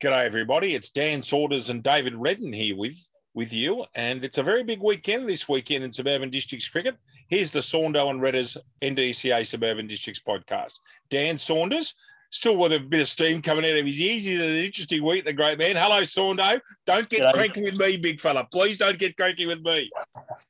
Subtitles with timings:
[0.00, 0.74] G'day, everybody.
[0.74, 2.96] It's Dan Saunders and David Redden here with,
[3.34, 3.84] with you.
[3.94, 6.96] And it's a very big weekend this weekend in Suburban Districts cricket.
[7.28, 10.78] Here's the Saundo and Redders NDCA Suburban Districts podcast.
[11.10, 11.96] Dan Saunders,
[12.30, 14.24] still with a bit of steam coming out of his ears.
[14.24, 15.76] He's an interesting week, the great man.
[15.76, 16.58] Hello, Saundo.
[16.86, 17.32] Don't get G'day.
[17.34, 18.48] cranky with me, big fella.
[18.50, 19.90] Please don't get cranky with me.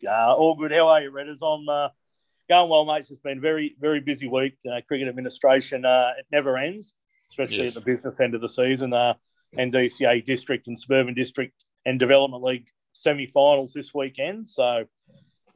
[0.06, 0.70] Uh, all good.
[0.70, 1.42] How are you, Redders?
[1.42, 1.88] I'm uh,
[2.48, 3.10] going well, mates.
[3.10, 4.58] It's been a very, very busy week.
[4.64, 6.94] Uh, cricket administration, uh, it never ends,
[7.28, 7.76] especially yes.
[7.76, 8.94] at the business end of the season.
[9.56, 14.46] Uh, DCA District and Suburban District and Development League semi-finals this weekend.
[14.46, 14.84] So,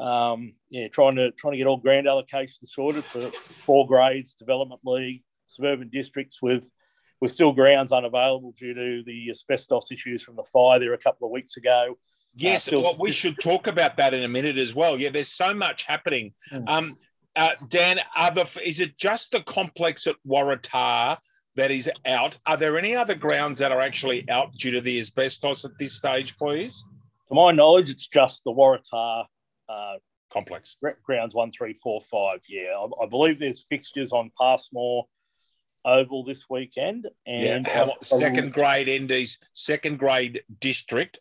[0.00, 4.80] um, yeah, trying to trying to get all grand allocations sorted for four grades, Development
[4.84, 6.70] League, Suburban Districts with
[7.20, 11.26] with still grounds unavailable due to the asbestos issues from the fire there a couple
[11.26, 11.96] of weeks ago.
[12.36, 14.98] Yes, uh, well, we should talk about that in a minute as well.
[14.98, 16.34] Yeah, there's so much happening.
[16.52, 16.68] Mm.
[16.68, 16.96] Um,
[17.36, 17.98] uh, Dan,
[18.34, 21.18] the, is it just the complex at Waratah
[21.56, 22.38] that is out.
[22.46, 25.92] Are there any other grounds that are actually out due to the asbestos at this
[25.94, 26.84] stage, please?
[27.28, 29.24] To my knowledge, it's just the Waratah
[29.68, 29.94] uh,
[30.32, 30.76] complex.
[31.04, 32.40] Grounds one, three, four, five.
[32.48, 35.06] Yeah, I, I believe there's fixtures on Passmore
[35.84, 37.08] Oval this weekend.
[37.26, 41.20] And yeah, second grade ND's second grade district.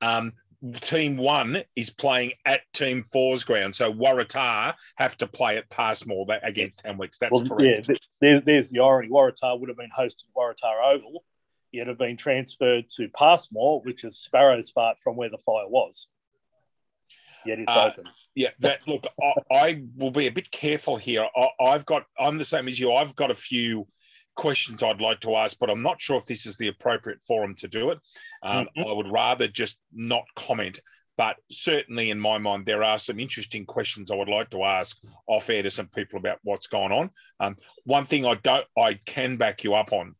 [0.00, 0.32] Um,
[0.72, 3.74] team one is playing at team four's ground.
[3.74, 7.18] So Waratah have to play at Passmore against Hamwicks.
[7.18, 7.88] That's well, correct.
[7.88, 9.08] Yeah, there's, there's the irony.
[9.08, 11.24] Waratah would have been hosting Waratah Oval,
[11.72, 16.08] yet have been transferred to Passmore, which is Sparrow's Fart from where the fire was.
[17.44, 18.10] Yet it's uh, open.
[18.34, 21.26] Yeah, that look, I, I, will be a bit careful here.
[21.36, 22.92] I, I've got, I'm the same as you.
[22.92, 23.86] I've got a few
[24.34, 27.54] questions I'd like to ask, but I'm not sure if this is the appropriate forum
[27.56, 27.98] to do it.
[28.42, 28.88] Um, mm-hmm.
[28.88, 30.80] I would rather just not comment.
[31.16, 35.00] But certainly, in my mind, there are some interesting questions I would like to ask
[35.28, 37.10] off air to some people about what's going on.
[37.38, 40.16] Um, one thing I don't, I can back you up on,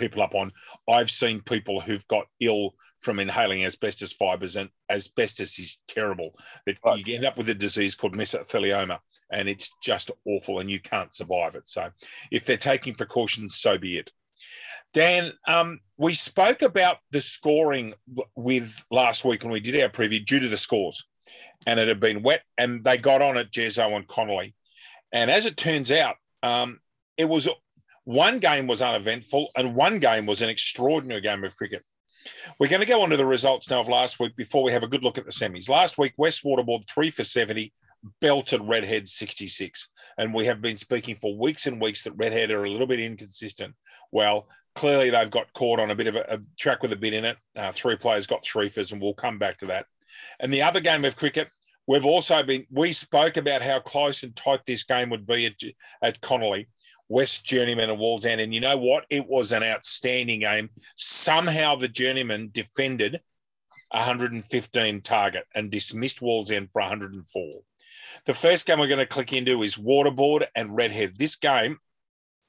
[0.00, 0.50] people up on.
[0.88, 6.34] I've seen people who've got ill from inhaling asbestos fibers, and asbestos is terrible.
[6.66, 7.06] That right.
[7.06, 8.98] you end up with a disease called mesothelioma,
[9.30, 11.68] and it's just awful, and you can't survive it.
[11.68, 11.90] So,
[12.30, 14.12] if they're taking precautions, so be it.
[14.92, 17.94] Dan, um, we spoke about the scoring
[18.34, 21.04] with last week when we did our preview due to the scores,
[21.66, 24.54] and it had been wet, and they got on at Jezzo and Connolly.
[25.12, 26.80] And as it turns out, um,
[27.16, 27.48] it was
[28.04, 31.84] one game was uneventful, and one game was an extraordinary game of cricket.
[32.58, 34.82] We're going to go on to the results now of last week before we have
[34.82, 35.68] a good look at the semis.
[35.68, 37.72] Last week, West Waterboard three for 70,
[38.20, 39.88] belted Redhead 66.
[40.18, 43.00] And we have been speaking for weeks and weeks that Redhead are a little bit
[43.00, 43.74] inconsistent.
[44.12, 47.14] Well, clearly they've got caught on a bit of a, a track with a bit
[47.14, 47.36] in it.
[47.56, 49.86] Uh, three players got three fers, and we'll come back to that.
[50.40, 51.48] And the other game of cricket,
[51.86, 55.54] we've also been, we spoke about how close and tight this game would be at,
[56.02, 56.68] at Connolly.
[57.10, 58.40] West Journeyman and Wallsend.
[58.40, 59.04] And you know what?
[59.10, 60.70] It was an outstanding game.
[60.94, 63.20] Somehow the Journeyman defended
[63.90, 67.60] 115 target and dismissed Wallsend for 104.
[68.26, 71.18] The first game we're going to click into is Waterboard and Redhead.
[71.18, 71.78] This game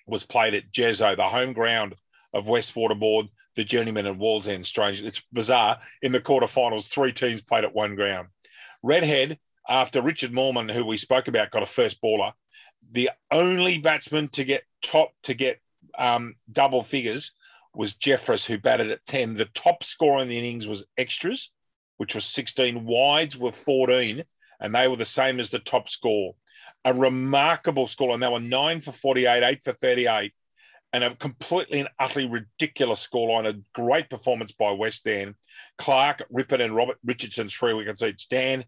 [0.07, 1.95] was played at Jezzo, the home ground
[2.31, 4.66] of West Waterboard, the Journeyman and Wallsend.
[4.66, 5.79] Strange, it's bizarre.
[6.03, 8.28] In the quarterfinals, three teams played at one ground.
[8.83, 12.33] Redhead, after Richard Morman, who we spoke about, got a first baller.
[12.91, 15.59] The only batsman to get top to get
[15.97, 17.31] um, double figures
[17.74, 19.35] was Jeffress, who batted at 10.
[19.35, 21.52] The top score in the innings was extras,
[21.97, 22.85] which was 16.
[22.85, 24.24] Wides were 14
[24.62, 26.35] and they were the same as the top score.
[26.85, 30.31] A remarkable score, and they were nine for 48, eight for 38,
[30.94, 33.47] and a completely and utterly ridiculous scoreline.
[33.47, 35.35] A great performance by West End.
[35.78, 38.29] Clark, Rippon, and Robert Richardson, three wickets each.
[38.29, 38.63] Dan,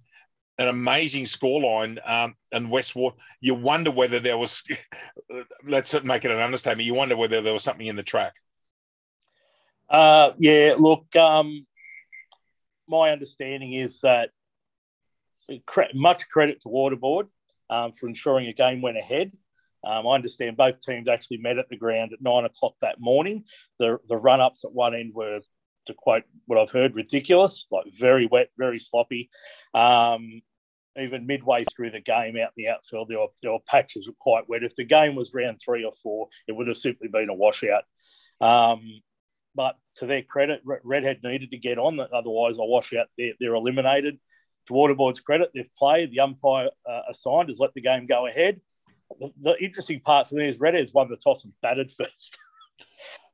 [0.58, 1.98] an amazing scoreline.
[2.10, 4.64] Um, and Westward, you wonder whether there was,
[5.68, 8.34] let's make it an understatement, you wonder whether there was something in the track.
[9.90, 11.66] Uh, yeah, look, um,
[12.88, 14.30] my understanding is that
[15.94, 17.28] much credit to Waterboard
[17.70, 19.32] um, for ensuring a game went ahead.
[19.84, 23.44] Um, I understand both teams actually met at the ground at nine o'clock that morning.
[23.80, 25.42] The the run ups at one end were,
[25.86, 29.30] to quote what I've heard, ridiculous, like very wet, very sloppy.
[29.74, 30.42] Um,
[30.98, 34.14] even midway through the game out in the outfield, there were, there were patches were
[34.20, 34.64] quite wet.
[34.64, 37.84] If the game was round three or four, it would have simply been a washout.
[38.40, 39.02] Um,
[39.56, 44.20] but to their credit, Redhead needed to get on, otherwise, a washout, they're, they're eliminated
[44.68, 46.12] to Waterboard's credit, they've played.
[46.12, 48.62] The umpire uh, assigned has let the game go ahead.
[49.20, 52.38] The, the, interesting part for me is Redhead's won the toss and batted first.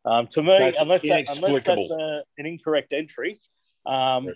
[0.10, 3.40] Um, to me, that's unless, that, unless that's a, an incorrect entry.
[3.86, 4.36] Um, right.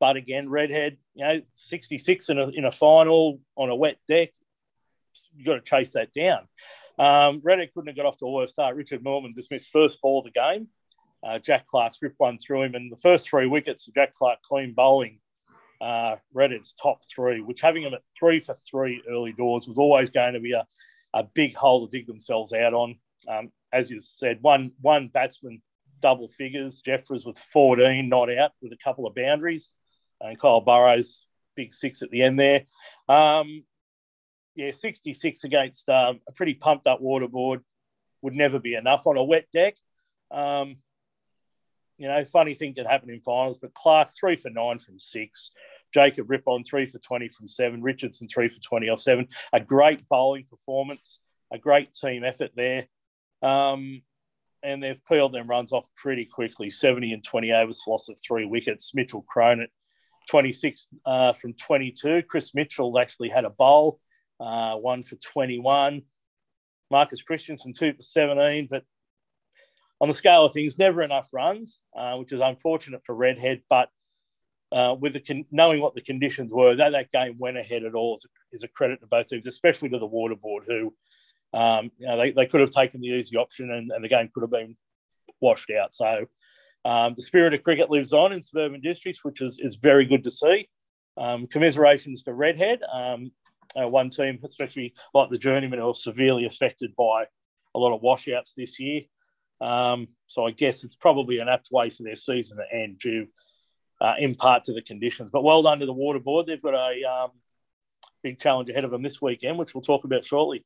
[0.00, 4.30] But again, Redhead, you know, 66 in a, in a final on a wet deck,
[5.34, 6.48] you've got to chase that down.
[6.98, 8.76] Um, Redhead couldn't have got off to a worse start.
[8.76, 10.68] Richard Norman dismissed first ball of the game.
[11.26, 14.74] Uh, Jack Clark ripped one through him, and the first three wickets, Jack Clark clean
[14.74, 15.18] bowling,
[15.80, 20.10] uh, Redhead's top three, which having them at three for three early doors was always
[20.10, 20.66] going to be a,
[21.14, 22.96] a big hole to dig themselves out on.
[23.28, 25.60] Um, as you said, one one batsman
[26.00, 29.68] double figures, Jeffers with 14 not out with a couple of boundaries,
[30.20, 31.22] and Kyle Burrows
[31.56, 32.62] big six at the end there.
[33.08, 33.64] Um,
[34.54, 37.60] yeah, 66 against um, a pretty pumped up waterboard
[38.22, 39.76] would never be enough on a wet deck.
[40.30, 40.76] Um,
[41.98, 45.50] you know, funny thing could happen in finals, but Clark three for nine from six.
[45.94, 47.82] Jacob Rippon three for 20 from seven.
[47.82, 49.28] Richardson three for 20 off seven.
[49.52, 51.20] A great bowling performance,
[51.52, 52.86] a great team effort there.
[53.46, 54.02] Um,
[54.62, 58.44] and they've peeled them runs off pretty quickly 70 and 20 overs, loss of three
[58.44, 58.92] wickets.
[58.94, 59.68] Mitchell Cronin
[60.28, 62.22] 26 uh, from 22.
[62.28, 64.00] Chris Mitchell actually had a bowl,
[64.40, 66.02] uh, one for 21.
[66.90, 68.66] Marcus Christensen, two for 17.
[68.68, 68.82] But
[70.00, 73.62] on the scale of things, never enough runs, uh, which is unfortunate for Redhead.
[73.70, 73.90] But
[74.72, 77.94] uh, with the con- knowing what the conditions were, that that game went ahead at
[77.94, 80.92] all is a, is a credit to both teams, especially to the Waterboard, who
[81.52, 84.30] um, you know, they, they could have taken the easy option and, and the game
[84.32, 84.76] could have been
[85.40, 85.94] washed out.
[85.94, 86.26] So
[86.84, 90.24] um, the spirit of cricket lives on in suburban districts, which is, is very good
[90.24, 90.68] to see.
[91.16, 93.32] Um, commiserations to Redhead, um,
[93.80, 97.24] uh, one team, especially like the Journeymen, are severely affected by
[97.74, 99.02] a lot of washouts this year.
[99.60, 103.28] Um, so I guess it's probably an apt way for their season to end due
[104.00, 105.30] uh, in part to the conditions.
[105.30, 106.46] But well done to the Water Board.
[106.46, 107.30] They've got a um,
[108.22, 110.64] big challenge ahead of them this weekend, which we'll talk about shortly.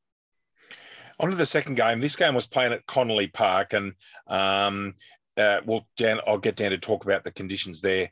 [1.21, 1.99] On to the second game.
[1.99, 3.93] This game was playing at Connolly Park, and
[4.25, 4.95] um,
[5.37, 8.09] uh, well, Dan, I'll get down to talk about the conditions there.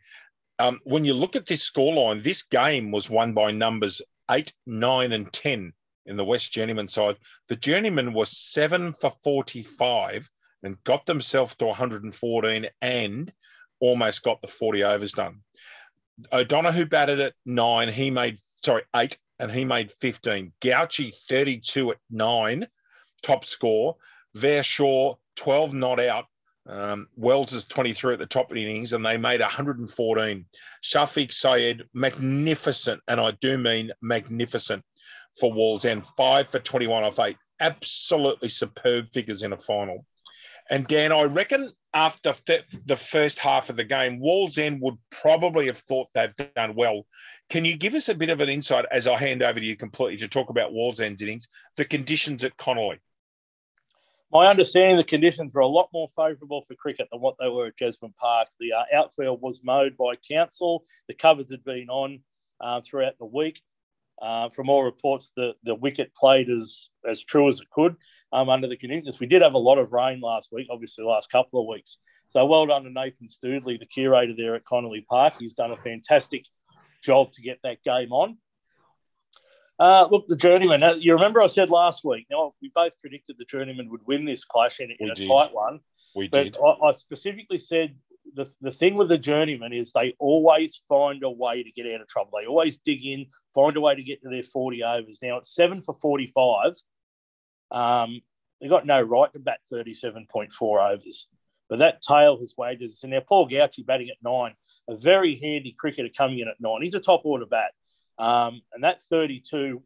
[0.60, 5.12] Um, when you look at this scoreline, this game was won by numbers eight, nine,
[5.12, 5.74] and 10
[6.06, 7.16] in the West Journeyman side.
[7.48, 10.30] The Journeyman was seven for 45
[10.62, 13.34] and got themselves to 114 and
[13.80, 15.40] almost got the 40 overs done.
[16.32, 17.90] O'Donoghue batted at nine.
[17.90, 20.54] He made, sorry, eight, and he made 15.
[20.62, 22.68] Gauchi, 32 at nine,
[23.20, 23.96] top score.
[24.36, 26.26] Vershaw, 12 not out,
[26.70, 30.46] um, Wells is 23 at the top innings, and they made 114.
[30.84, 34.84] Shafiq Sayed, magnificent, and I do mean magnificent
[35.40, 37.38] for Wallsend, five for 21 off eight.
[37.60, 40.06] Absolutely superb figures in a final.
[40.70, 45.66] And Dan, I reckon after th- the first half of the game, Wallsend would probably
[45.66, 47.08] have thought they've done well.
[47.50, 49.76] Can you give us a bit of an insight as I hand over to you
[49.76, 53.00] completely to talk about Wallsend's innings, the conditions at Connolly?
[54.32, 57.68] My understanding, the conditions were a lot more favourable for cricket than what they were
[57.68, 58.48] at Jesmond Park.
[58.60, 60.84] The uh, outfield was mowed by council.
[61.08, 62.20] The covers had been on
[62.62, 63.62] uh, throughout the week.
[64.22, 67.96] Uh, from all reports, the, the wicket played as, as true as it could
[68.34, 69.20] um, under the conditions.
[69.20, 71.98] We did have a lot of rain last week, obviously, the last couple of weeks.
[72.28, 75.36] So well done to Nathan Stoodley, the curator there at Connolly Park.
[75.40, 76.46] He's done a fantastic
[77.02, 78.38] job to get that game on.
[79.80, 80.84] Uh, look, the journeyman.
[80.84, 82.28] Uh, you remember I said last week.
[82.30, 85.28] Now we both predicted the journeyman would win this clash in, in a did.
[85.28, 85.80] tight one.
[86.16, 86.58] We but did.
[86.58, 87.96] I, I, specifically said
[88.36, 92.02] the the thing with the journeyman is they always find a way to get out
[92.02, 92.32] of trouble.
[92.38, 95.20] They always dig in, find a way to get to their forty overs.
[95.22, 96.74] Now it's seven for forty five.
[97.72, 98.22] Um,
[98.60, 101.28] they got no right to bat thirty seven point four overs,
[101.70, 103.00] but that tail has wages.
[103.04, 104.56] And now Paul Gauchi batting at nine,
[104.90, 106.82] a very handy cricketer coming in at nine.
[106.82, 107.72] He's a top order bat.
[108.20, 109.82] Um, and that 32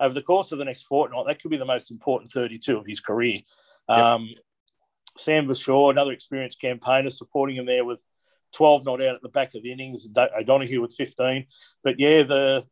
[0.00, 2.86] over the course of the next fortnight, that could be the most important 32 of
[2.86, 3.40] his career.
[3.88, 4.38] Um, yep.
[5.16, 8.00] Sam Vershaw, another experienced campaigner, supporting him there with
[8.54, 11.46] 12 not out at the back of the innings, O'Donoghue with 15.
[11.82, 12.64] But yeah, the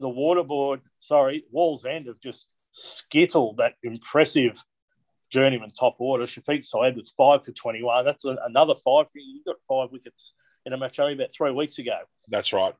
[0.00, 4.62] the waterboard, sorry, Wallsend have just skittled that impressive
[5.30, 6.24] journeyman top order.
[6.24, 8.04] Shafiq Syed with five for 21.
[8.04, 9.06] That's a, another five.
[9.14, 10.34] You got five wickets
[10.66, 11.98] in a match only about three weeks ago.
[12.28, 12.74] That's right.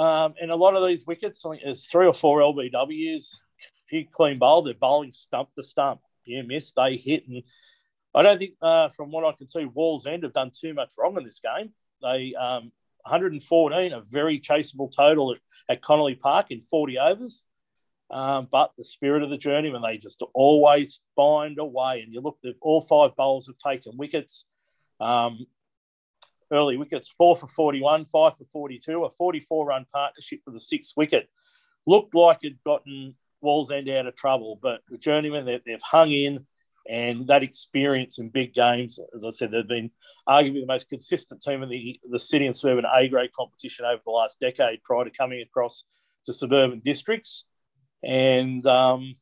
[0.00, 3.42] Um, and a lot of these wickets, I think there's three or four LBWs.
[3.84, 6.00] If you clean bowl, they're bowling stump to stump.
[6.24, 7.28] Yeah, miss, they hit.
[7.28, 7.42] And
[8.14, 11.18] I don't think, uh, from what I can see, Wallsend have done too much wrong
[11.18, 11.72] in this game.
[12.00, 15.38] They um, 114, a very chaseable total at,
[15.68, 17.42] at Connolly Park in 40 overs.
[18.10, 22.00] Um, but the spirit of the journey, when they just always find a way.
[22.00, 24.46] And you look all five bowlers have taken wickets.
[24.98, 25.46] Um,
[26.50, 30.94] early wickets, four for 41, five for 42, a 44 run partnership with a six
[30.96, 31.28] wicket.
[31.86, 36.46] Looked like it'd gotten Wallsend out of trouble, but the journeymen, they, they've hung in
[36.88, 39.90] and that experience in big games, as I said, they've been
[40.28, 44.00] arguably the most consistent team in the, the city and suburban A grade competition over
[44.04, 45.84] the last decade prior to coming across
[46.26, 47.44] to suburban districts.
[48.02, 49.14] And um,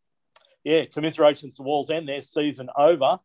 [0.64, 3.18] yeah, commiserations to Wallsend, their season over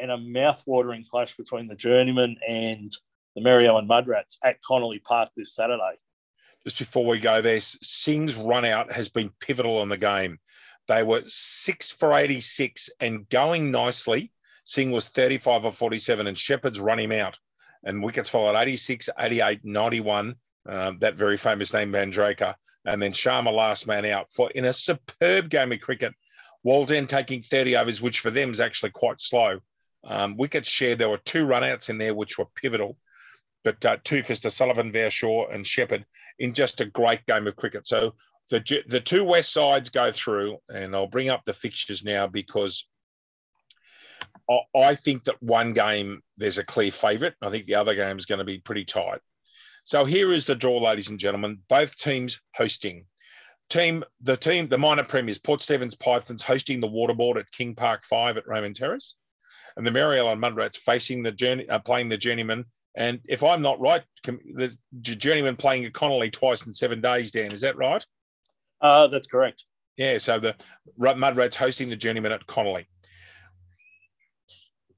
[0.00, 2.92] and a mouth-watering clash between the Journeyman and
[3.38, 5.94] the Mary Ellen Mudrats at Connolly Park this Saturday.
[6.64, 10.38] Just before we go there, Singh's run out has been pivotal in the game.
[10.88, 14.32] They were six for 86 and going nicely.
[14.64, 17.38] Singh was 35 or 47, and Shepherd's run him out.
[17.84, 20.34] And wickets followed 86, 88, 91.
[20.68, 22.54] Um, that very famous name, Mandraker.
[22.84, 26.12] And then Sharma last man out for in a superb game of cricket.
[26.66, 29.60] Waldene taking 30 overs, which for them is actually quite slow.
[30.04, 30.98] Um, wickets shared.
[30.98, 32.98] There were two runouts in there, which were pivotal.
[33.68, 36.06] But uh, two for Sullivan, Vershaw, and Shepherd
[36.38, 37.86] in just a great game of cricket.
[37.86, 38.14] So
[38.48, 42.86] the the two west sides go through, and I'll bring up the fixtures now because
[44.48, 47.34] I, I think that one game there's a clear favourite.
[47.42, 49.20] I think the other game is going to be pretty tight.
[49.84, 51.58] So here is the draw, ladies and gentlemen.
[51.68, 53.04] Both teams hosting.
[53.68, 58.02] Team, the team, the minor premiers, Port Stephens Pythons hosting the Waterboard at King Park
[58.02, 59.14] Five at Raymond Terrace,
[59.76, 62.64] and the Mary Ellen Mudrats facing the journey, uh, playing the Journeyman.
[62.98, 67.30] And if I'm not right, the Journeyman playing at Connolly twice in seven days.
[67.30, 68.04] Dan, is that right?
[68.80, 69.64] Uh, that's correct.
[69.96, 70.56] Yeah, so the
[70.98, 72.88] Mudrats hosting the Journeyman at Connolly.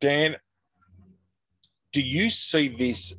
[0.00, 0.37] Dan,
[1.92, 3.14] do you see this?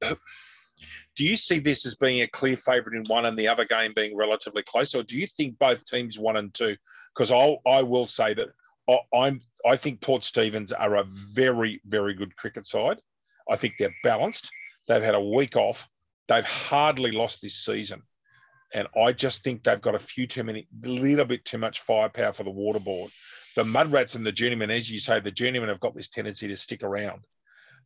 [0.00, 3.92] Do you see this as being a clear favourite in one and the other game
[3.94, 6.74] being relatively close, or do you think both teams one and two?
[7.14, 8.48] Because I I will say that
[9.14, 12.98] I'm I think Port Stephens are a very very good cricket side.
[13.50, 14.50] I think they're balanced.
[14.88, 15.88] They've had a week off.
[16.28, 18.02] They've hardly lost this season.
[18.72, 21.80] And I just think they've got a few too many, a little bit too much
[21.80, 23.10] firepower for the waterboard.
[23.56, 26.56] The Mudrats and the Journeyman, as you say, the Journeyman have got this tendency to
[26.56, 27.24] stick around.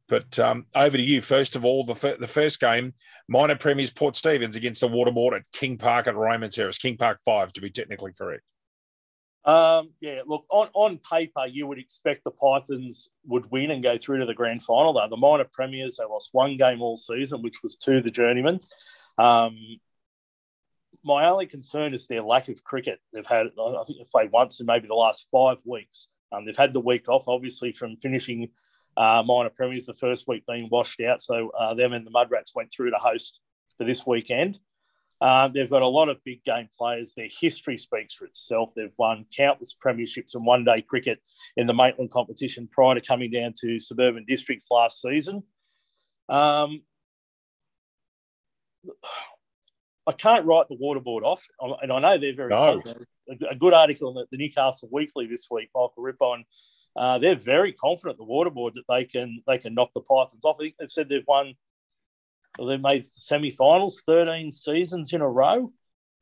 [0.09, 1.21] But um, over to you.
[1.21, 2.95] First of all, the, the first game,
[3.29, 7.19] minor premiers Port Stephens against the Waterboard at King Park at Raymond Terrace, King Park
[7.27, 8.43] 5 to be technically correct.
[9.45, 13.97] Um, yeah, look, on, on paper, you would expect the Pythons would win and go
[13.97, 14.93] through to the grand final.
[14.93, 18.61] Though the minor premiers, they lost one game all season, which was to the Journeyman.
[19.17, 19.57] Um,
[21.03, 22.99] my only concern is their lack of cricket.
[23.13, 26.09] They've had, I think they've played once in maybe the last five weeks.
[26.31, 28.51] Um, they've had the week off, obviously, from finishing
[28.97, 31.23] uh, minor premiers, the first week being washed out.
[31.23, 33.41] So uh, them and the Mudrats went through to host
[33.79, 34.59] for this weekend.
[35.21, 37.13] Um, they've got a lot of big game players.
[37.17, 38.73] Their history speaks for itself.
[38.75, 41.19] They've won countless premierships and one day cricket
[41.57, 45.43] in the Maitland competition prior to coming down to suburban districts last season.
[46.29, 46.83] Um,
[50.07, 52.81] I can't write the waterboard off, and I know they're very no.
[52.81, 53.07] confident.
[53.51, 56.45] A good article in the Newcastle Weekly this week, Michael Rippon.
[56.97, 60.57] Uh, they're very confident the waterboard that they can they can knock the Pythons off.
[60.59, 61.55] I think they've said they've won,
[62.67, 65.73] they've made semi-finals thirteen seasons in a row,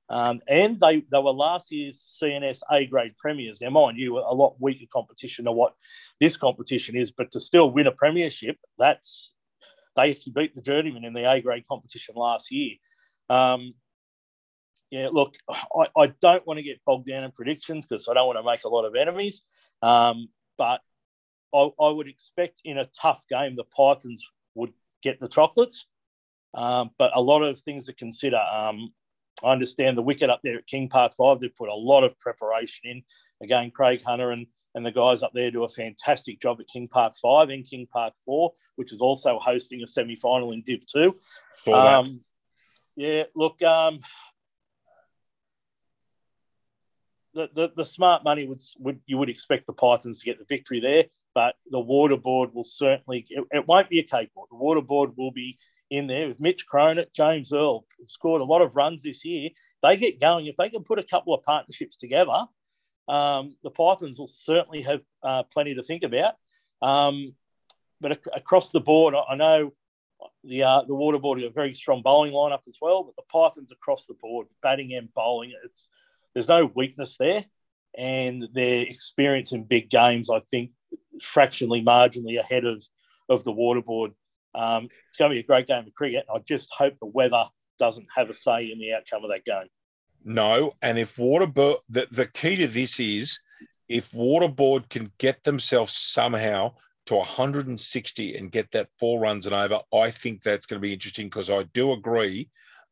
[0.09, 3.61] um, and they they were last year's CNS A grade premiers.
[3.61, 5.75] Now, mind you, a lot weaker competition than what
[6.21, 9.35] this competition is, but to still win a premiership, that's
[9.97, 12.77] they actually beat the Journeyman in the A grade competition last year.
[13.29, 13.75] Um,
[14.91, 18.27] yeah, look, I, I, don't want to get bogged down in predictions because I don't
[18.27, 19.43] want to make a lot of enemies.
[19.83, 20.81] Um, but
[21.53, 24.25] I, I, would expect in a tough game the Pythons
[24.55, 25.87] would get the chocolates.
[26.57, 28.39] Um, but a lot of things to consider.
[28.39, 28.93] Um,
[29.45, 31.41] I understand the wicket up there at King Park Five.
[31.41, 33.03] They've put a lot of preparation in.
[33.43, 36.89] Again, Craig Hunter and and the guys up there do a fantastic job at King
[36.89, 40.87] Park Five and King Park Four, which is also hosting a semi final in Div
[40.87, 41.15] Two.
[41.73, 42.21] Um,
[42.97, 44.01] yeah, look, um,
[47.37, 50.47] the, the, the smart money would, would you would expect the Pythons to get the
[50.47, 54.49] victory there, but the water board will certainly it, it won't be a cakewalk.
[54.49, 55.59] The water board will be
[55.91, 59.51] in there with Mitch Cronin, James Earl, scored a lot of runs this year.
[59.83, 62.47] They get going if they can put a couple of partnerships together.
[63.09, 66.35] Um, the Pythons will certainly have uh, plenty to think about.
[66.83, 67.35] Um,
[68.01, 69.73] but ac- across the board, I, I know
[70.45, 73.73] the uh, the waterboard have a very strong bowling lineup as well, but the Pythons
[73.73, 75.89] across the board, batting and bowling, it's
[76.35, 77.45] there's no weakness there,
[77.97, 80.73] and their experience in big games, I think,
[81.21, 82.83] fractionally, marginally ahead of
[83.29, 84.13] of the waterboard.
[84.57, 86.25] Um, it's going to be a great game of cricket.
[86.35, 87.45] I just hope the weather
[87.79, 89.69] doesn't have a say in the outcome of that game.
[90.25, 93.39] No, and if waterboard, the, the key to this is
[93.89, 96.73] if waterboard can get themselves somehow
[97.07, 100.93] to 160 and get that four runs and over, I think that's going to be
[100.93, 102.49] interesting because I do agree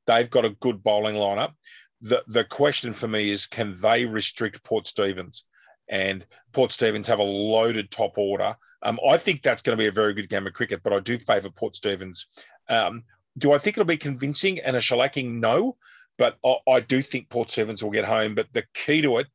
[0.06, 1.52] they've got a good bowling lineup.
[2.00, 5.44] The, the question for me is can they restrict Port Stephens?
[5.88, 8.56] And Port Stephens have a loaded top order.
[8.82, 11.00] Um, I think that's going to be a very good game of cricket, but I
[11.00, 12.26] do favour Port Stephens.
[12.68, 13.04] Um,
[13.36, 15.40] do I think it'll be convincing and a shellacking?
[15.40, 15.76] No,
[16.16, 18.34] but I, I do think Port Stephens will get home.
[18.34, 19.26] But the key to it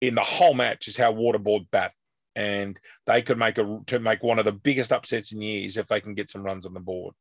[0.00, 1.92] in the whole match is how Waterboard bat
[2.38, 5.88] and they could make a to make one of the biggest upsets in years if
[5.88, 7.14] they can get some runs on the board.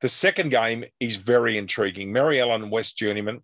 [0.00, 2.12] The second game is very intriguing.
[2.12, 3.40] Mary Ellen West Journeyman,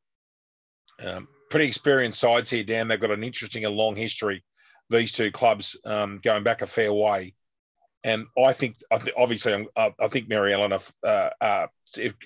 [1.07, 2.88] um, pretty experienced sides here, Dan.
[2.88, 4.42] They've got an interesting and long history.
[4.90, 7.35] These two clubs um, going back a fair way
[8.04, 8.78] and I think,
[9.16, 10.73] obviously, uh, I think Mary Ellen
[11.04, 11.66] are uh,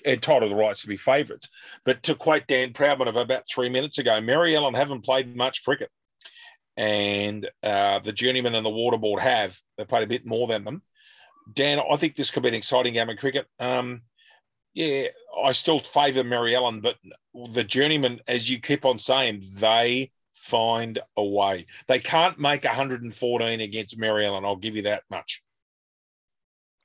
[0.05, 1.49] entitled the rights to be favourites.
[1.85, 5.63] But to quote Dan Proudman of about three minutes ago, Mary Ellen haven't played much
[5.63, 5.91] cricket,
[6.75, 9.55] and uh, the journeyman and the waterboard have.
[9.77, 10.81] They've played a bit more than them.
[11.53, 13.45] Dan, I think this could be an exciting game of cricket.
[13.59, 14.01] Um,
[14.73, 15.07] yeah,
[15.43, 16.95] I still favour Mary Ellen, but
[17.53, 21.65] the journeyman, as you keep on saying, they find a way.
[21.87, 24.45] They can't make 114 against Mary Ellen.
[24.45, 25.41] I'll give you that much.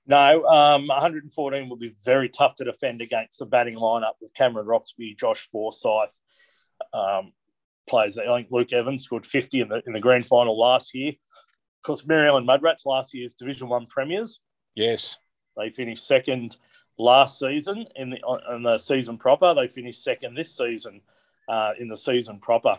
[0.06, 4.66] No, um, 114 will be very tough to defend against the batting lineup with Cameron
[4.66, 6.20] Roxby, Josh Forsyth,
[6.92, 7.32] um,
[7.88, 8.18] players.
[8.18, 11.10] I think Luke Evans scored 50 in the in the grand final last year.
[11.10, 14.40] Of course, Mary Ellen Mudrats last year's Division One premiers.
[14.74, 15.18] Yes,
[15.56, 16.56] they finished second
[16.98, 18.18] last season in the
[18.50, 19.54] in the season proper.
[19.54, 21.00] They finished second this season
[21.48, 22.78] uh, in the season proper.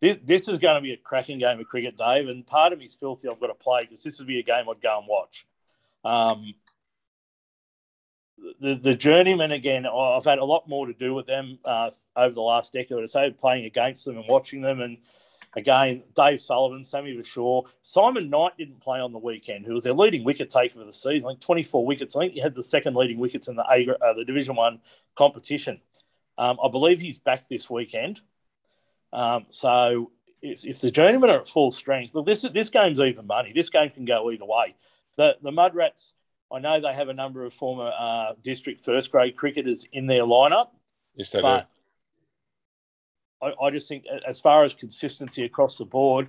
[0.00, 2.28] This, this is going to be a cracking game of cricket, Dave.
[2.28, 4.68] And part of me's filthy I've got to play because this would be a game
[4.68, 5.46] I'd go and watch.
[6.04, 6.54] Um,
[8.60, 12.34] the, the journeyman again, I've had a lot more to do with them uh, over
[12.34, 14.80] the last decade or so, playing against them and watching them.
[14.80, 14.98] And
[15.54, 19.92] again, Dave Sullivan, Sammy Bashore, Simon Knight didn't play on the weekend, who was their
[19.92, 22.16] leading wicket taker of the season, like 24 wickets.
[22.16, 24.80] I think he had the second leading wickets in the A, uh, the Division One
[25.14, 25.80] competition.
[26.36, 28.20] Um, I believe he's back this weekend.
[29.12, 30.12] Um, so
[30.42, 33.52] if, if, the journeymen are at full strength, look, this this game's even money.
[33.54, 34.76] This game can go either way.
[35.16, 36.12] The the Mudrats,
[36.52, 40.22] I know they have a number of former uh, district first grade cricketers in their
[40.22, 40.68] lineup.
[41.16, 41.77] Yes, they but do.
[43.42, 46.28] I, I, just think, as far as consistency across the board,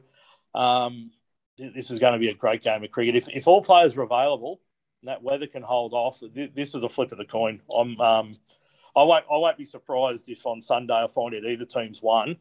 [0.54, 1.12] um,
[1.58, 3.16] this is going to be a great game of cricket.
[3.16, 4.62] If, if all players are available,
[5.02, 7.62] and that weather can hold off, this is a flip of the coin.
[7.76, 8.34] I'm, um,
[8.96, 12.38] I won't, I won't be surprised if on Sunday I find it either team's won.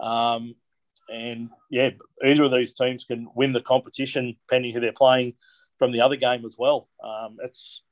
[0.00, 0.54] Um,
[1.08, 1.90] and yeah,
[2.24, 5.34] either of these teams can win the competition, depending who they're playing
[5.78, 6.88] from the other game as well.
[7.02, 7.82] Um, it's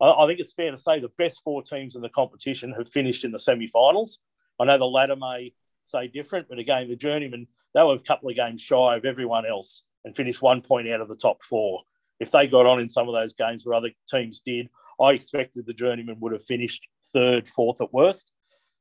[0.00, 2.88] I, I, think it's fair to say the best four teams in the competition have
[2.88, 4.18] finished in the semi-finals.
[4.60, 5.52] I know the ladder may
[5.86, 9.44] say different, but again, the journeymen they were a couple of games shy of everyone
[9.46, 11.82] else and finished one point out of the top four.
[12.20, 14.68] If they got on in some of those games where other teams did,
[15.00, 18.30] I expected the journeymen would have finished third, fourth at worst.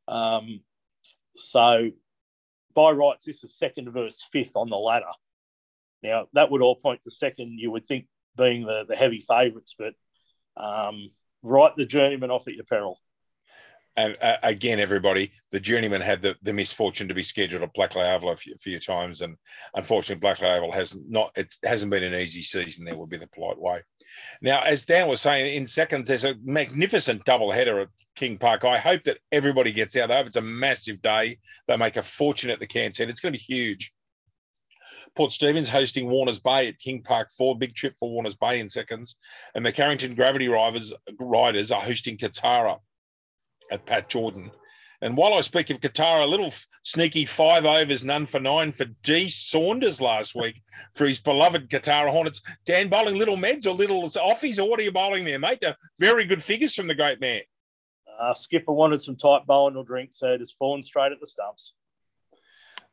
[0.07, 0.61] Um,
[1.35, 1.89] so
[2.75, 5.05] by rights, this is second versus fifth on the ladder.
[6.03, 7.59] Now that would all point to second.
[7.59, 8.05] You would think
[8.37, 9.93] being the, the heavy favourites, but
[10.55, 11.09] um,
[11.41, 12.99] write the journeyman off at your peril.
[13.95, 18.01] And uh, again, everybody, the journeyman had the, the misfortune to be scheduled at Blackley
[18.01, 19.37] Oval a few, a few times, and
[19.75, 21.31] unfortunately, Blackley Oval has not.
[21.35, 22.85] It hasn't been an easy season.
[22.85, 23.81] There would be the polite way.
[24.41, 28.65] Now, as Dan was saying, in seconds, there's a magnificent double header at King Park.
[28.65, 30.09] I hope that everybody gets out.
[30.09, 30.25] there.
[30.25, 31.37] it's a massive day.
[31.67, 33.09] They make a fortune at the canteen.
[33.09, 33.93] It's going to be huge.
[35.15, 38.69] Port Stephens hosting Warners Bay at King Park 4, big trip for Warners Bay in
[38.69, 39.15] seconds.
[39.53, 42.79] And the Carrington Gravity Riders, Riders are hosting Kotara
[43.73, 44.51] at Pat Jordan.
[45.01, 48.85] And while I speak of Kotara, a little sneaky five overs, none for nine for
[49.03, 50.61] D Saunders last week
[50.95, 52.41] for his beloved Kotara Hornets.
[52.63, 55.61] Dan bowling little meds or little offies, or what are you bowling there, mate?
[55.99, 57.41] Very good figures from the great man.
[58.21, 61.27] Uh, Skipper wanted some tight bowling or drink, so it has fallen straight at the
[61.27, 61.73] stumps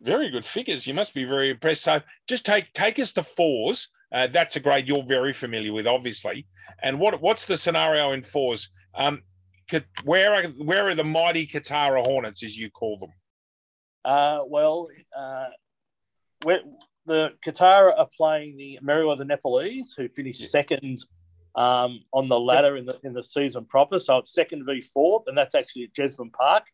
[0.02, 0.86] very good figures.
[0.86, 1.82] You must be very impressed.
[1.82, 3.88] So just take take us to fours.
[4.12, 6.46] Uh, that's a grade you're very familiar with, obviously.
[6.82, 8.70] And what what's the scenario in fours?
[8.94, 9.22] Um,
[10.04, 13.10] where are where are the mighty Kotara Hornets, as you call them?
[14.04, 15.48] Uh, well, uh,
[17.06, 20.98] the Kotara are playing the Merewether Nepalese, who finished second
[21.54, 23.98] um, on the ladder in the in the season proper.
[23.98, 26.66] So it's second v fourth, and that's actually at Jesmond Park.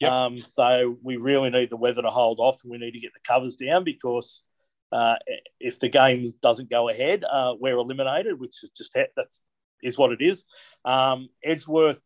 [0.00, 0.10] Yep.
[0.10, 3.12] Um, so we really need the weather to hold off, and we need to get
[3.12, 4.44] the covers down because
[4.92, 5.16] uh,
[5.58, 9.42] if the game doesn't go ahead, uh, we're eliminated, which is just that's
[9.82, 10.44] is what it is.
[10.84, 12.00] Um, Edgeworth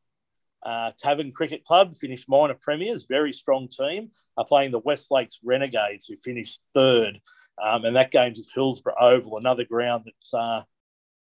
[0.65, 5.41] uh, Tavern Cricket Club finished minor premiers, very strong team, are playing the West Lakes
[5.45, 7.21] Renegades, who finished third,
[7.63, 10.35] um, and that game's at Hillsborough Oval, another ground that's.
[10.35, 10.63] Uh,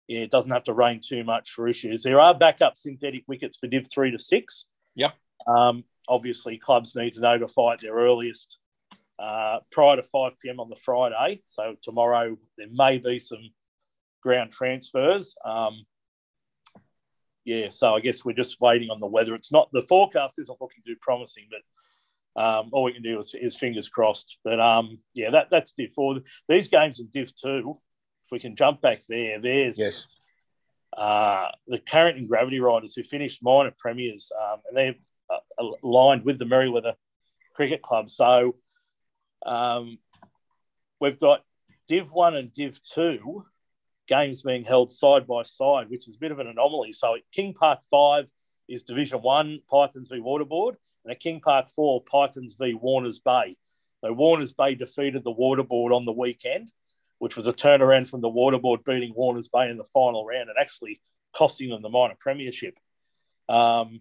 [0.09, 2.03] yeah, it doesn't have to rain too much for issues.
[2.03, 4.67] There are backup synthetic wickets for Div 3 to 6.
[4.95, 5.15] Yep.
[5.47, 8.59] Um, obviously clubs need to notify at their earliest
[9.19, 10.61] uh, prior to 5 p.m.
[10.61, 11.43] on the Friday.
[11.45, 13.51] So tomorrow there may be some
[14.23, 15.37] ground transfers.
[15.45, 15.85] Um,
[17.49, 19.35] yeah, so I guess we're just waiting on the weather.
[19.35, 23.35] It's not the forecast isn't looking too promising, but um, all we can do is,
[23.35, 24.37] is fingers crossed.
[24.45, 26.19] But um, yeah, that, that's Div four.
[26.47, 27.79] These games in Div two,
[28.27, 30.15] if we can jump back there, there's Yes.
[30.95, 34.95] uh, the Carrington Gravity Riders who finished minor premiers, um, and they're
[35.31, 36.93] uh, aligned with the Merewether
[37.55, 38.11] Cricket Club.
[38.11, 38.57] So
[39.47, 39.99] um,
[41.01, 41.45] we've got
[41.87, 43.43] Div 1 and Div 2
[44.09, 46.93] games being held side by side, which is a bit of an anomaly.
[46.93, 48.31] So King Park 5
[48.69, 53.57] is Division 1, Pythons v Waterboard, and at King Park 4, Pythons v Warners Bay.
[54.01, 56.73] So Warners Bay defeated the Waterboard on the weekend,
[57.19, 60.59] which was a turnaround from the Waterboard beating Warners Bay in the final round and
[60.59, 61.01] actually
[61.35, 62.75] costing them the minor premiership.
[63.49, 64.01] Um,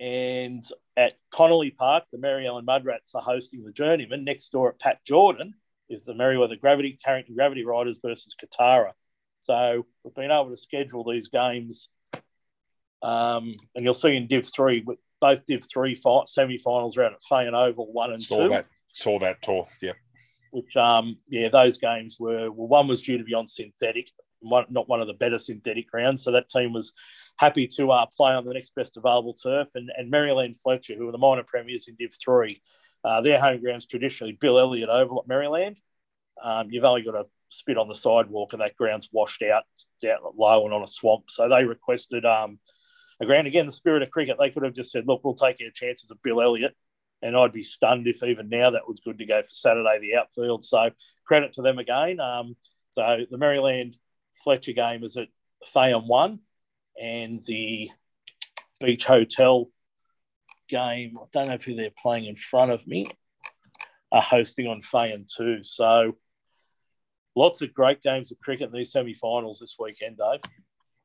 [0.00, 0.64] and
[0.96, 4.24] at Connolly Park, the Mary Ellen Mudrats are hosting the Journeyman.
[4.24, 5.54] Next door at Pat Jordan
[5.92, 8.92] is the Merewether Gravity Carrington Gravity Riders versus Kotara.
[9.40, 11.88] So we've been able to schedule these games,
[13.02, 14.84] um, and you'll see in Div Three,
[15.20, 18.48] both Div Three fight, semi-finals are out at Fay and Oval one and Saw two.
[18.50, 18.66] that.
[18.92, 19.66] Saw that tour.
[19.80, 19.92] Yeah.
[20.50, 22.68] Which, um, yeah, those games were well.
[22.68, 26.22] One was due to be on synthetic, one, not one of the better synthetic grounds.
[26.22, 26.92] So that team was
[27.38, 29.68] happy to uh, play on the next best available turf.
[29.74, 32.60] And, and Maryland Fletcher, who are the minor premiers in Div 3,
[33.04, 35.80] uh, their home ground's traditionally Bill Elliott Oval at Maryland.
[36.42, 39.64] Um, you've only got to spit on the sidewalk, and that ground's washed out
[40.00, 41.24] down low and on a swamp.
[41.28, 42.58] So they requested um,
[43.20, 43.46] a ground.
[43.46, 46.10] Again, the spirit of cricket, they could have just said, look, we'll take our chances
[46.10, 46.74] of Bill Elliott.
[47.24, 50.16] And I'd be stunned if even now that was good to go for Saturday, the
[50.16, 50.64] outfield.
[50.64, 50.90] So
[51.24, 52.18] credit to them again.
[52.18, 52.56] Um,
[52.90, 53.96] so the Maryland
[54.42, 55.28] Fletcher game is at
[55.72, 56.40] Fayham 1
[57.00, 57.90] and the
[58.80, 59.68] Beach Hotel
[60.72, 63.06] game, I don't know who they're playing in front of me,
[64.10, 65.62] are hosting on Fayham 2.
[65.62, 66.16] So
[67.36, 70.40] lots of great games of cricket in these semi finals this weekend, Dave.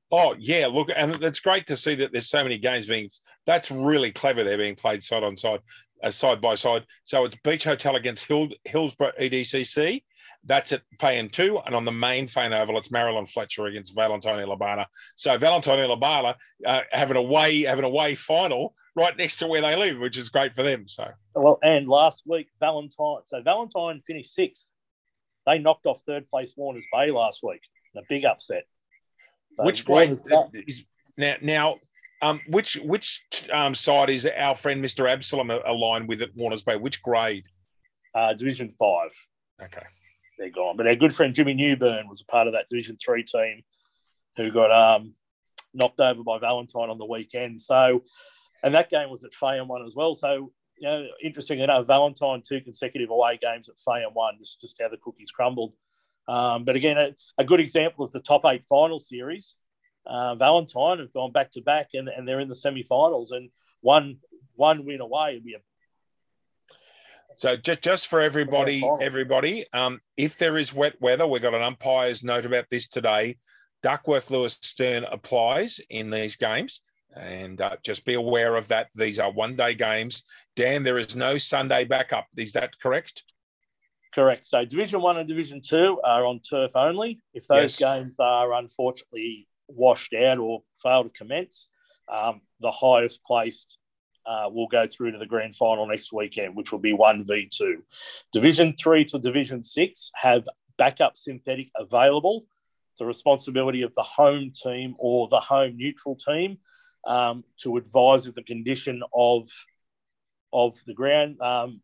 [0.10, 3.10] Oh yeah, look, and it's great to see that there's so many games being.
[3.46, 4.44] That's really clever.
[4.44, 5.60] They're being played side on side,
[6.02, 6.86] uh, side by side.
[7.04, 10.02] So it's Beach Hotel against Hill, Hillsborough EDCC.
[10.48, 14.40] That's at Payan two, and on the main Fane Oval, it's Maryland Fletcher against Valentine
[14.40, 14.86] Eleebana.
[15.16, 19.62] So Valentine Eleebana uh, have an away have an away final right next to where
[19.62, 20.88] they live, which is great for them.
[20.88, 24.70] So well, and last week Valentine, so Valentine finished sixth.
[25.46, 27.62] They knocked off third place Warners Bay last week.
[27.96, 28.66] A big upset.
[29.58, 30.20] So which grade
[30.68, 30.86] is
[31.18, 31.36] now?
[31.42, 31.76] Now,
[32.22, 35.10] um, which which um, side is our friend Mr.
[35.10, 36.76] Absalom aligned with at Warners Bay?
[36.76, 37.46] Which grade?
[38.14, 39.12] Uh, Division five.
[39.62, 39.86] Okay,
[40.38, 40.78] they're gone.
[40.78, 43.64] But our good friend Jimmy Newburn was a part of that Division three team
[44.36, 45.14] who got um,
[45.74, 47.62] knocked over by Valentine on the weekend.
[47.62, 48.04] So,
[48.64, 50.16] and that game was at Fayham one as well.
[50.16, 54.36] So, you know, interesting enough, Valentine two consecutive away games at Fayham one.
[54.38, 55.74] Just just how the cookies crumbled.
[56.28, 59.56] Um, but again, a, a, good example of the top eight final series.
[60.06, 63.50] Uh, Valentine have gone back to back, and, and they're in the semi-finals, and
[63.82, 64.18] one
[64.56, 65.60] one win away would be a.
[67.38, 71.62] So just just for everybody, everybody, um, if there is wet weather, we've got an
[71.62, 73.38] umpire's note about this today.
[73.84, 76.82] Duckworth Lewis Stern applies in these games,
[77.16, 78.88] and uh, just be aware of that.
[78.96, 80.24] These are one-day games.
[80.56, 82.26] Dan, there is no Sunday backup.
[82.36, 83.24] Is that correct?
[84.16, 84.48] Correct.
[84.48, 87.22] So Division One and Division Two are on turf only.
[87.36, 88.02] If those yes.
[88.02, 91.70] games are unfortunately washed out or fail to commence,
[92.12, 93.78] um, the highest placed
[94.28, 97.50] uh, will go through to the grand final next weekend, which will be one v
[97.52, 97.84] two.
[98.32, 102.46] Division Three to Division Six have backup synthetic available.
[102.92, 106.58] It's the responsibility of the home team or the home neutral team
[107.06, 109.48] um, to advise of the condition of
[110.52, 111.42] of the ground.
[111.42, 111.82] Um,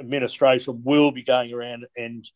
[0.00, 2.28] administration will be going around and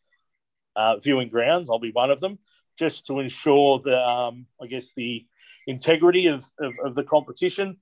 [0.75, 1.69] uh, viewing grounds.
[1.69, 2.39] I'll be one of them,
[2.77, 5.25] just to ensure the, um, I guess, the
[5.65, 7.77] integrity of, of, of, the competition,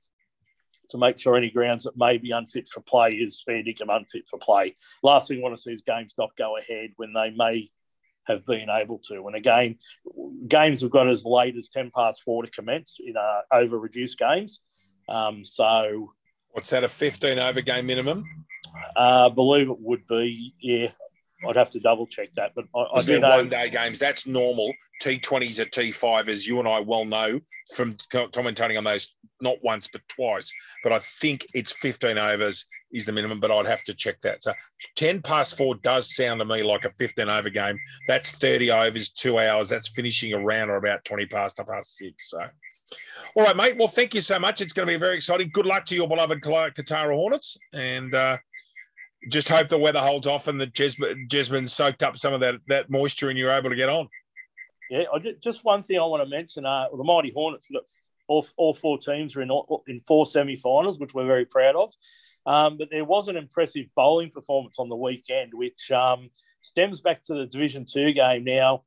[0.90, 4.28] to make sure any grounds that may be unfit for play is fair dinkum unfit
[4.28, 4.76] for play.
[5.04, 7.70] Last thing we want to see is games not go ahead when they may
[8.26, 9.28] have been able to.
[9.28, 9.78] And again,
[10.48, 14.18] games have got as late as 10 past four to commence in uh, over reduced
[14.18, 14.62] games.
[15.08, 16.12] Um, so.
[16.52, 18.24] What's that, a 15 over game minimum?
[18.96, 20.90] Uh, I believe it would be, yeah.
[21.48, 24.00] I'd have to double check that, but I, I do know one day games.
[24.00, 24.74] That's normal.
[25.02, 27.40] T20s are T5, as you and I well know
[27.74, 30.54] from commentating on those not once but twice.
[30.84, 34.44] But I think it's 15 overs is the minimum, but I'd have to check that.
[34.44, 34.54] So
[34.96, 37.78] 10 past four does sound to me like a 15 over game.
[38.08, 39.70] That's 30 overs, two hours.
[39.70, 42.30] That's finishing around or about 20 past past six.
[42.30, 42.40] So.
[43.36, 43.76] All right, mate.
[43.78, 44.62] Well, thank you so much.
[44.62, 45.50] It's going to be very exciting.
[45.54, 48.38] Good luck to your beloved Kotara Hornets, and uh,
[49.30, 52.90] just hope the weather holds off and that Jesmond soaked up some of that, that
[52.90, 54.08] moisture and you're able to get on.
[54.90, 55.04] Yeah,
[55.42, 57.68] just one thing I want to mention: uh, the Mighty Hornets,
[58.28, 59.50] all, all four teams are in
[59.88, 61.94] in four semi-finals, which we're very proud of.
[62.46, 66.30] Um, but there was an impressive bowling performance on the weekend, which um,
[66.62, 68.44] stems back to the Division Two game.
[68.44, 68.84] Now,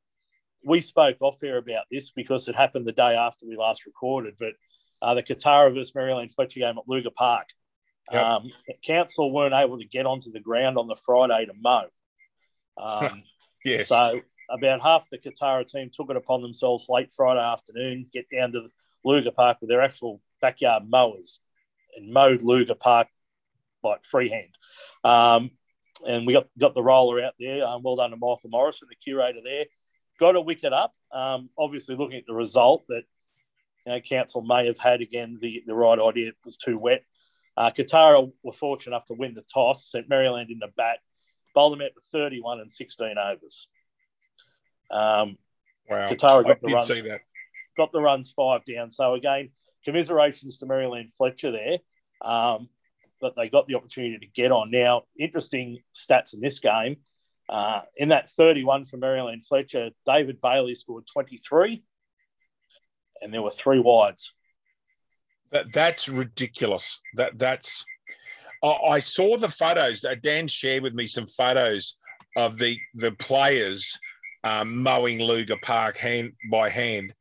[0.65, 4.35] we spoke off air about this because it happened the day after we last recorded,
[4.39, 4.53] but
[5.03, 7.49] uh, the Kotara versus Maryland Fletcher game at Lugar Park.
[8.13, 8.25] Yep.
[8.25, 8.51] Um,
[8.85, 11.85] council weren't able to get onto the ground on the Friday to mow.
[12.77, 13.23] Um,
[13.65, 13.89] yes.
[13.89, 18.53] So about half the Kotara team took it upon themselves late Friday afternoon, get down
[18.53, 18.69] to
[19.05, 21.41] Lugar Park with their actual backyard mowers
[21.97, 23.09] and mowed Lugar Park
[23.83, 24.57] like freehand.
[25.05, 25.51] Um,
[26.07, 27.67] and we got, got the roller out there.
[27.67, 29.67] Um, well done to Michael Morrison, the curator there.
[30.21, 30.95] Got a wicket up.
[31.13, 33.03] Um, obviously, looking at the result that
[33.87, 36.29] you know, council may have had again the, the right idea.
[36.29, 37.05] It was too wet.
[37.59, 41.01] Uh, Kotara were fortunate enough to win the toss, sent Maryland in the bat,
[41.57, 43.67] bowled them out to 31 and 16 overs.
[44.93, 45.37] Um,
[45.91, 46.09] wow.
[46.09, 46.93] Kotara got the runs.
[47.77, 48.93] Got the runs five down.
[48.93, 49.51] So again,
[49.85, 51.79] commiserations to Maryland Fletcher there.
[52.23, 52.69] Um,
[53.21, 54.71] but they got the opportunity to get on.
[54.71, 56.99] Now, interesting stats in this game.
[57.49, 61.83] Uh, in that 31 for Maryland Fletcher, David Bailey scored 23,
[63.21, 64.33] and there were three wides.
[65.51, 67.01] That that's ridiculous.
[67.15, 67.85] That that's.
[68.63, 70.05] I saw the photos.
[70.23, 71.97] Dan shared with me some photos
[72.37, 73.99] of the the players
[74.45, 77.15] um, mowing Lugar Park hand by hand.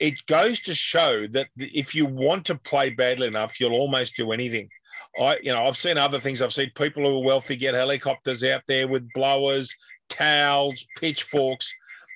[0.00, 4.32] It goes to show that if you want to play badly enough, you'll almost do
[4.32, 4.68] anything.
[5.18, 6.42] I, you know, I've seen other things.
[6.42, 9.74] I've seen people who are wealthy get helicopters out there with blowers,
[10.10, 11.72] towels, pitchforks,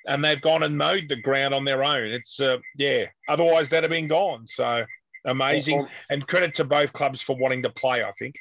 [0.07, 2.09] and they've gone and mowed the ground on their own.
[2.09, 3.05] It's, uh, yeah.
[3.27, 4.45] Otherwise, that'd have been gone.
[4.45, 4.85] So
[5.25, 8.03] amazing, and credit to both clubs for wanting to play.
[8.03, 8.35] I think.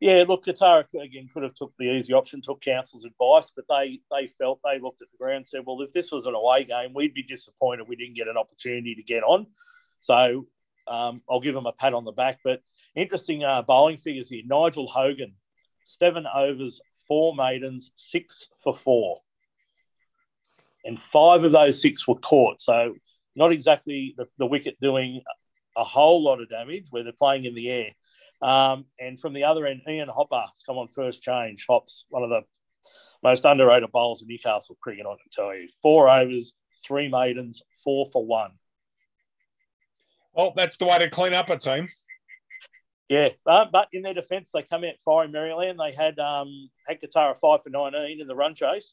[0.00, 4.00] Yeah, look, Kotara again could have took the easy option, took council's advice, but they
[4.12, 6.64] they felt they looked at the ground and said, well, if this was an away
[6.64, 9.46] game, we'd be disappointed we didn't get an opportunity to get on.
[9.98, 10.46] So
[10.86, 12.38] um, I'll give them a pat on the back.
[12.44, 12.62] But
[12.94, 15.34] interesting uh, bowling figures here: Nigel Hogan,
[15.82, 19.22] seven overs, four maidens, six for four,
[20.84, 22.60] and five of those six were caught.
[22.60, 22.94] So
[23.34, 25.22] not exactly the, the wicket doing
[25.78, 27.90] a whole lot of damage where they're playing in the air.
[28.42, 31.64] Um, and from the other end, Ian Hopper has come on first change.
[31.68, 32.42] Hop's one of the
[33.22, 35.68] most underrated bowlers in Newcastle cricket, I can tell you.
[35.82, 36.54] Four overs,
[36.86, 38.52] three maidens, four for one.
[40.32, 41.88] Well, that's the way to clean up a team.
[43.08, 45.80] Yeah, uh, but in their defence, they come out firing Maryland.
[45.80, 48.92] They had um, had Kotara five for nineteen in the run chase,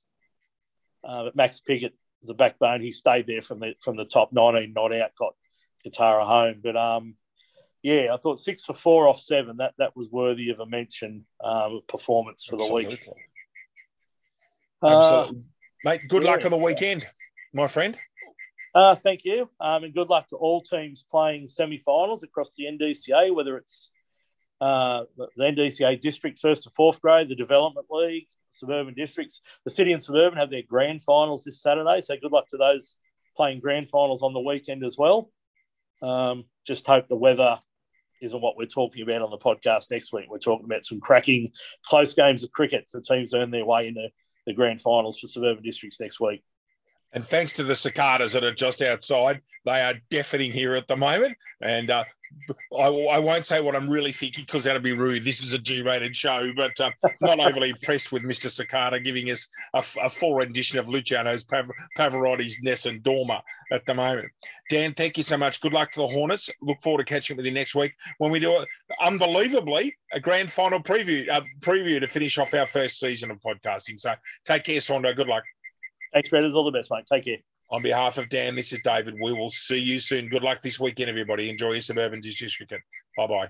[1.03, 1.93] uh, but Max Piggott
[2.23, 2.81] is a backbone.
[2.81, 5.35] He stayed there from the from the top nineteen not out, got
[5.85, 6.61] Kotara home.
[6.63, 7.15] But um,
[7.83, 9.57] yeah, I thought six for four off seven.
[9.57, 12.83] That that was worthy of a mention um, performance for Absolutely.
[12.83, 13.09] the week.
[14.83, 16.01] Absolutely, uh, mate.
[16.07, 16.31] Good yeah.
[16.31, 17.07] luck on the weekend,
[17.53, 17.97] my friend.
[18.73, 23.33] Uh, thank you, um, and good luck to all teams playing semi-finals across the NDCA,
[23.33, 23.89] whether it's
[24.59, 29.41] uh, the NDCA district first to fourth grade, the development league, suburban districts.
[29.63, 32.97] The city and suburban have their grand finals this Saturday, so good luck to those
[33.37, 35.31] playing grand finals on the weekend as well.
[36.05, 37.59] Um, just hope the weather
[38.21, 40.25] isn't what we're talking about on the podcast next week.
[40.29, 41.51] We're talking about some cracking
[41.85, 44.09] close games of cricket for teams earn their way into
[44.45, 46.43] the grand finals for suburban districts next week.
[47.15, 50.97] And thanks to the cicadas that are just outside, they are deafening here at the
[50.97, 51.37] moment.
[51.61, 52.03] And uh,
[52.77, 55.23] I, I, won't say what I'm really thinking because that'd be rude.
[55.23, 58.49] This is a G-rated show, but uh, not overly impressed with Mr.
[58.49, 63.93] Cicada giving us a, a full rendition of Luciano's Pav- Pavarotti's Nessun Dorma at the
[63.93, 64.27] moment.
[64.69, 65.61] Dan, thank you so much.
[65.61, 66.49] Good luck to the Hornets.
[66.61, 68.67] Look forward to catching up with you next week when we do it.
[69.01, 73.99] Unbelievably, a grand final preview, uh, preview to finish off our first season of podcasting.
[73.99, 75.15] So take care, Saundo.
[75.15, 75.43] Good luck.
[76.15, 76.55] Thanks, Redders.
[76.55, 77.03] All the best, mate.
[77.11, 77.37] Take care.
[77.71, 79.15] On behalf of Dan, this is David.
[79.21, 80.29] We will see you soon.
[80.29, 81.49] Good luck this weekend, everybody.
[81.49, 82.71] Enjoy your suburban district.
[83.17, 83.49] Bye bye.